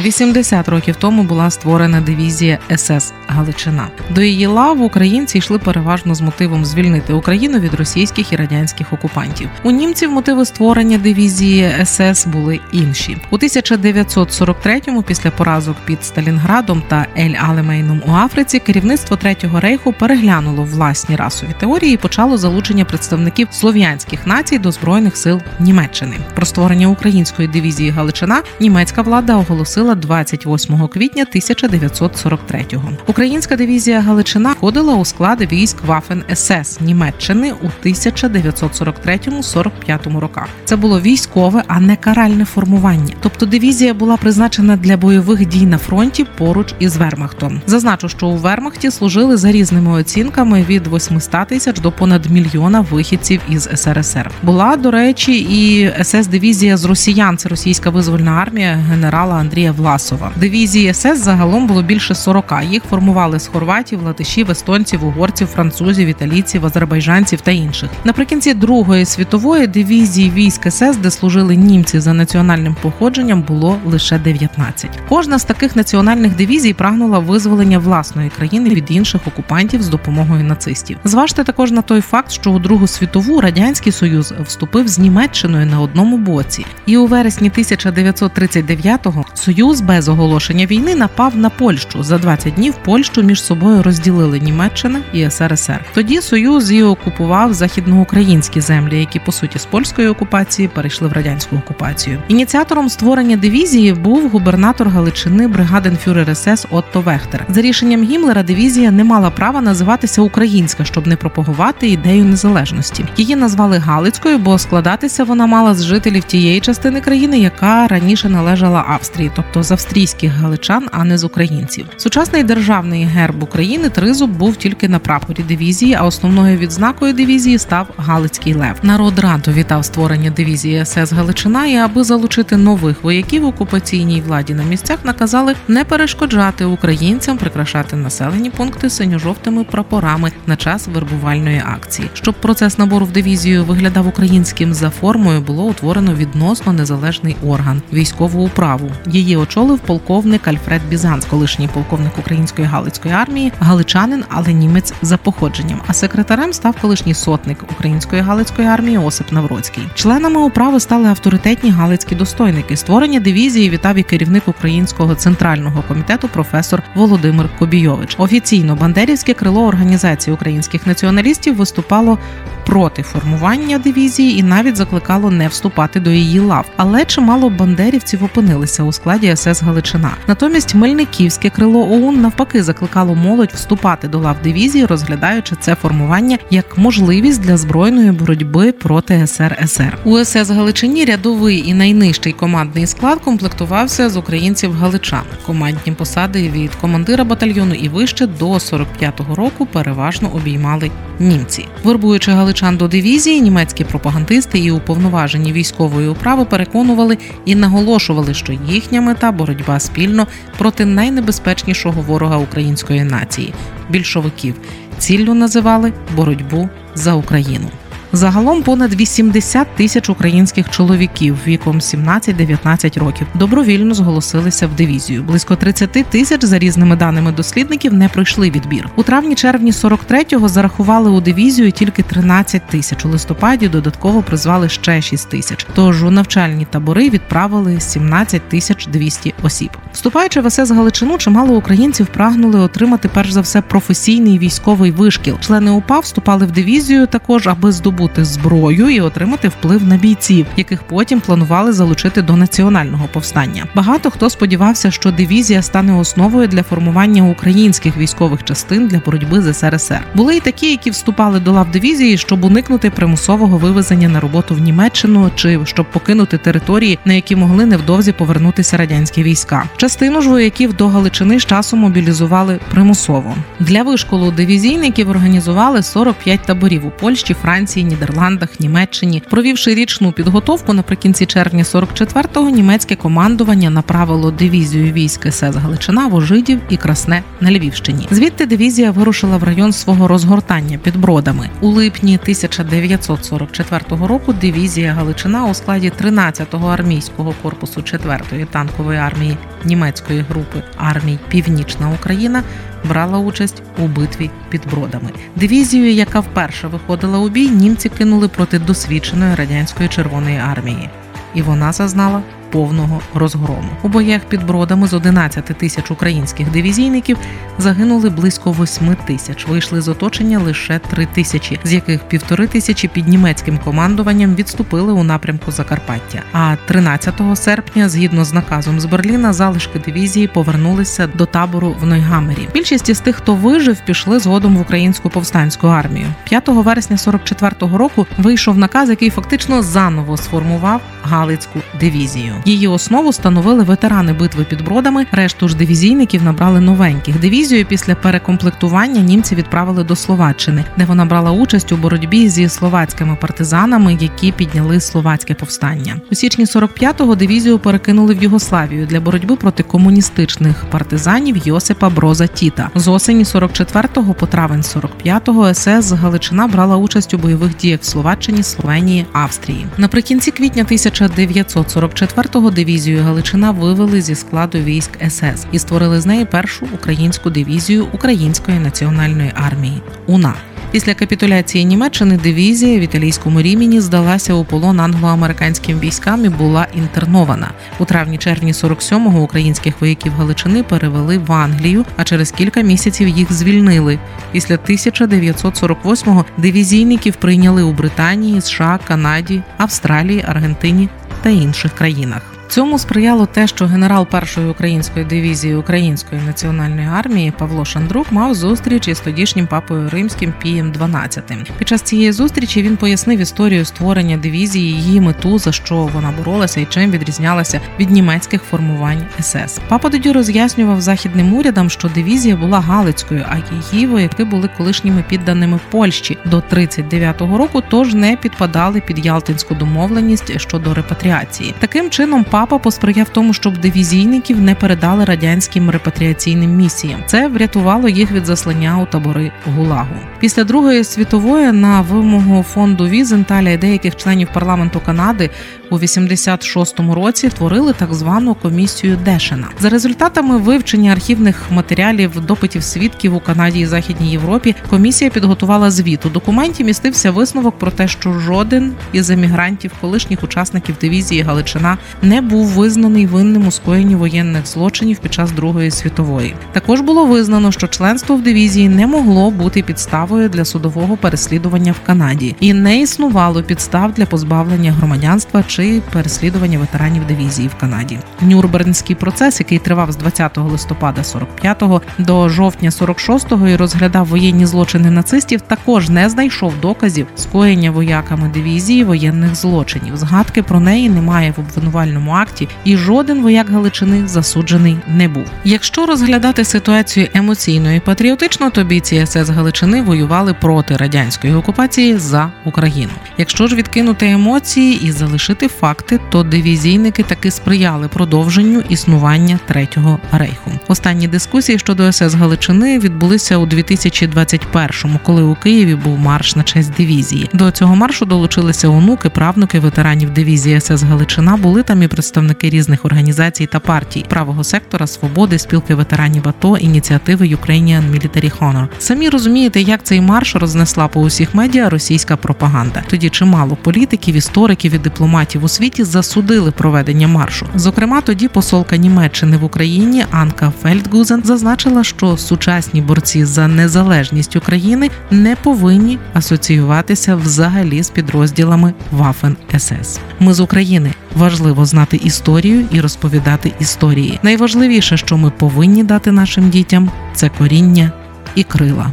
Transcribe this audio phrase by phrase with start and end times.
[0.00, 3.88] 80 років тому була створена дивізія СС Галичина.
[4.10, 9.48] До її лав українці йшли переважно з мотивом звільнити Україну від російських і радянських окупантів.
[9.62, 13.16] У німців мотиви створення дивізії СС були інші.
[13.30, 20.62] У 1943-му, після поразок під Сталінградом та Ель Алемейном у Африці, керівництво Третього рейху переглянуло
[20.62, 26.16] власні расові теорії і почало залучення представників слов'янських націй до збройних сил Німеччини.
[26.34, 32.88] Про створення української дивізії Галичина німецька влада оголосила 28 квітня 1943-го.
[33.06, 40.48] Українська дивізія Галичина входила у склад військ Вафен СС Німеччини у 1943-45 роках.
[40.64, 43.14] Це було військове, а не каральне формування.
[43.20, 47.60] Тобто дивізія була призначена для бойових дій на фронті поруч із Вермахтом.
[47.66, 53.40] Зазначу, що у Вермахті служили за різними оцінками від 800 тисяч до понад мільйона вихідців
[53.48, 54.30] із СРСР.
[54.42, 57.38] Була до речі, і СС дивізія з росіян.
[57.38, 60.32] Це російська визвольна армія генерала Андрія Власова.
[60.36, 62.54] Дивізії СС загалом було більше 40.
[62.70, 67.90] Їх формували з хорватів, латишів, естонців, угорців, французів, італійців, азербайджанців та інших.
[68.04, 74.90] Наприкінці Другої світової дивізії військ СС, де служили німці за національним походженням, було лише 19.
[75.08, 80.96] Кожна з таких національних дивізій прагнула визволення власної країни від інших окупантів з допомогою нацистів.
[81.04, 85.80] Зважте також на той факт, що у Другу світову радянський союз вступив з Німеччиною на
[85.80, 92.02] одному боці, і у вересні 1939-го союз без оголошення війни напав на Польщу.
[92.02, 95.84] За 20 днів Польщу між собою розділили Німеччина і СРСР.
[95.94, 101.56] Тоді союз і окупував західноукраїнські землі, які по суті з польської окупації перейшли в радянську
[101.56, 102.18] окупацію.
[102.28, 107.46] Ініціатором створення дивізії був губернатор Галичини бригаденфюрер СС Отто Вехтер.
[107.48, 113.04] За рішенням Гімлера дивізія не мала права називатися Українська, щоб не пропагувати ідею незалежності.
[113.16, 118.84] Її назвали Галицькою, бо складатися вона мала з жителів тієї частини країни, яка раніше належала
[118.88, 121.86] Австрії, тобто з австрійських галичан, а не з українців.
[121.96, 127.86] Сучасний державний герб України тризуб був тільки на прапорі дивізії, а основною відзнакою дивізії став
[127.96, 128.76] Галицький лев.
[128.82, 134.62] Народ радо вітав створення дивізії СС Галичина, і аби залучити нових вояків окупаційній владі на
[134.62, 142.08] місцях, наказали не перешкоджати українцям прикрашати населені пункти синьо-жовтими прапорами на час вербувальної акції.
[142.12, 148.44] Щоб процес набору в дивізію виглядав українським за формою, було утворено відносно незалежний орган військову
[148.44, 148.90] управу.
[149.20, 155.80] Її очолив полковник Альфред Бізанс, колишній полковник української галицької армії, галичанин, але німець за походженням.
[155.86, 159.88] А секретарем став колишній сотник української галицької армії Осип Навроцький.
[159.94, 162.76] Членами управи стали авторитетні галицькі достойники.
[162.76, 168.14] Створення дивізії вітав і керівник українського центрального комітету професор Володимир Кобійович.
[168.18, 172.18] Офіційно бандерівське крило організації українських націоналістів виступало
[172.66, 176.66] проти формування дивізії і навіть закликало не вступати до її лав.
[176.76, 180.10] Але чимало бандерівців опинилися у складі СС Галичина.
[180.26, 186.78] Натомість Мельниківське крило ОУН навпаки закликало молодь вступати до лав дивізії, розглядаючи це формування як
[186.78, 189.98] можливість для збройної боротьби проти СРСР.
[190.04, 195.22] У СС Галичині рядовий і найнижчий командний склад комплектувався з українців галичан.
[195.46, 201.66] Командні посади від командира батальйону і вище до 45-го року переважно обіймали німці.
[201.84, 208.99] Вербуючи галичан до дивізії, німецькі пропагандисти і уповноважені військової управи переконували і наголошували, що їхня
[209.00, 210.26] мета боротьба спільно
[210.58, 213.54] проти найнебезпечнішого ворога української нації
[213.88, 214.54] більшовиків.
[214.98, 217.70] Ціллю називали боротьбу за Україну.
[218.12, 225.22] Загалом понад 80 тисяч українських чоловіків віком 17-19 років добровільно зголосилися в дивізію.
[225.22, 228.88] Близько 30 тисяч за різними даними дослідників не пройшли відбір.
[228.96, 233.04] У травні-червні 43-го зарахували у дивізію тільки 13 тисяч.
[233.04, 235.66] У листопаді додатково призвали ще 6 тисяч.
[235.74, 239.70] Тож у навчальні табори відправили 17 тисяч 200 осіб.
[239.92, 245.38] Вступаючи в СС Галичину, чимало українців прагнули отримати перш за все професійний військовий вишкіл.
[245.40, 250.46] Члени УПА вступали в дивізію також, аби здобути здобути зброю і отримати вплив на бійців,
[250.56, 253.66] яких потім планували залучити до національного повстання.
[253.74, 259.54] Багато хто сподівався, що дивізія стане основою для формування українських військових частин для боротьби з
[259.54, 260.00] СРСР.
[260.14, 264.58] Були й такі, які вступали до лав дивізії, щоб уникнути примусового вивезення на роботу в
[264.58, 269.64] Німеччину чи щоб покинути території, на які могли невдовзі повернутися радянські війська.
[269.76, 273.34] Частину ж вояків до Галичини з часом мобілізували примусово.
[273.60, 277.89] Для вишколу дивізійників організували 45 таборів у Польщі, Франції.
[277.90, 279.22] Нідерландах, Німеччині.
[279.30, 286.76] Провівши річну підготовку наприкінці червня 44-го німецьке командування направило дивізію військ СС Галичина, Вожидів і
[286.76, 288.08] Красне на Львівщині.
[288.10, 294.32] Звідти дивізія вирушила в район свого розгортання під бродами у липні 1944 року.
[294.32, 302.42] Дивізія Галичина у складі 13-го армійського корпусу 4-ї танкової армії німецької групи армій Північна Україна
[302.84, 305.10] брала участь у битві під бродами.
[305.36, 310.90] Дивізію, яка вперше виходила у бій, німці кинули проти досвідченої радянської червоної армії,
[311.34, 313.68] і вона зазнала повного розгрому.
[313.82, 317.18] У боях під бродами з 11 тисяч українських дивізійників
[317.58, 319.46] загинули близько 8 тисяч.
[319.46, 325.02] Вийшли з оточення лише 3 тисячі, з яких півтори тисячі під німецьким командуванням відступили у
[325.02, 326.22] напрямку Закарпаття.
[326.32, 332.48] А 13 серпня, згідно з наказом з Берліна, залишки дивізії повернулися до табору в Нойгамері.
[332.54, 336.06] Більшість із тих, хто вижив, пішли згодом в українську повстанську армію.
[336.24, 342.34] 5 вересня 44-го року вийшов наказ, який фактично заново сформував Галицьку дивізію.
[342.44, 345.06] Її основу становили ветерани битви під бродами.
[345.12, 347.20] Решту ж дивізійників набрали новеньких.
[347.20, 353.16] Дивізію після перекомплектування німці відправили до Словаччини, де вона брала участь у боротьбі зі словацькими
[353.20, 356.00] партизанами, які підняли словацьке повстання.
[356.12, 362.70] У січні 45-го дивізію перекинули в Югославію для боротьби проти комуністичних партизанів Йосипа Броза Тіта.
[362.74, 368.42] З осені 44-го по травень 45-го СС Галичина брала участь у бойових діях в Словаччині,
[368.42, 369.66] Словенії, Австрії.
[369.78, 376.24] Наприкінці квітня 1944 го дивізію Галичина вивели зі складу військ СС і створили з неї
[376.24, 380.34] першу українську дивізію Української національної армії УНА.
[380.70, 387.50] Після капітуляції Німеччини дивізія в італійському рімені здалася у полон англо-американським військам і була інтернована
[387.78, 393.98] у травні-червні 47-го українських вояків Галичини перевели в Англію, а через кілька місяців їх звільнили.
[394.32, 400.88] Після 1948-го дивізійників прийняли у Британії, США, Канаді, Австралії, Аргентині
[401.22, 402.29] та інших країнах.
[402.50, 408.88] Цьому сприяло те, що генерал першої української дивізії Української національної армії Павло Шандрук мав зустріч
[408.88, 411.50] із тодішнім папою римським Пієм XII.
[411.58, 416.60] Під час цієї зустрічі він пояснив історію створення дивізії, її мету, за що вона боролася
[416.60, 419.58] і чим відрізнялася від німецьких формувань СС.
[419.68, 423.36] Папа тоді роз'яснював західним урядам, що дивізія була галицькою, а
[423.72, 430.40] її вояки були колишніми підданими Польщі до 39-го року, тож не підпадали під Ялтинську домовленість
[430.40, 431.54] щодо репатріації.
[431.58, 437.02] Таким чином, папа посприяв тому, щоб дивізійників не передали радянським репатріаційним місіям.
[437.06, 440.09] Це врятувало їх від заслання у табори Гулагу.
[440.20, 445.30] Після Другої світової на вимогу фонду Візенталя і деяких членів парламенту Канади
[445.70, 449.48] у 86-му році творили так звану комісію Дешена.
[449.60, 454.54] За результатами вивчення архівних матеріалів допитів свідків у Канаді і Західній Європі.
[454.70, 456.06] Комісія підготувала звіт.
[456.06, 462.20] У документі містився висновок про те, що жоден із емігрантів, колишніх учасників дивізії Галичина, не
[462.20, 466.34] був визнаний винним у скоєнні воєнних злочинів під час Другої світової.
[466.52, 469.62] Також було визнано, що членство в дивізії не могло бути
[470.10, 476.58] підставою для судового переслідування в Канаді, і не існувало підстав для позбавлення громадянства чи переслідування
[476.58, 477.98] ветеранів дивізії в Канаді.
[478.20, 484.90] Нюрнбернський процес, який тривав з 20 листопада 45-го до жовтня 46-го і розглядав воєнні злочини
[484.90, 489.96] нацистів, також не знайшов доказів скоєння вояками дивізії воєнних злочинів.
[489.96, 495.24] Згадки про неї немає в обвинувальному акті, і жоден вояк Галичини засуджений не був.
[495.44, 502.32] Якщо розглядати ситуацію емоційно і патріотично, то бійці СС Галичини воювали проти радянської окупації за
[502.44, 502.90] Україну.
[503.18, 510.50] Якщо ж відкинути емоції і залишити факти, то дивізійники таки сприяли продовженню існування третього рейху.
[510.68, 516.72] Останні дискусії щодо СС Галичини відбулися у 2021-му, коли у Києві був марш на честь
[516.76, 517.30] дивізії.
[517.32, 521.36] До цього маршу долучилися онуки, правнуки ветеранів дивізії СС Галичина.
[521.36, 527.26] Були там і представники різних організацій та партій правого сектора, свободи, спілки ветеранів АТО, ініціативи
[527.26, 528.68] Ukrainian Military Honor.
[528.78, 532.82] Самі розумієте, як цей марш рознесла по усіх медіа російська пропаганда.
[532.90, 537.46] Тоді чимало політиків, істориків і дипломатів у світі засудили проведення маршу.
[537.54, 544.90] Зокрема, тоді посолка Німеччини в Україні Анка Фельдгузен зазначила, що сучасні борці за незалежність України
[545.10, 550.00] не повинні асоціюватися взагалі з підрозділами Waffen СС.
[550.20, 554.18] Ми з України важливо знати історію і розповідати історії.
[554.22, 557.92] Найважливіше, що ми повинні дати нашим дітям, це коріння
[558.34, 558.92] і крила.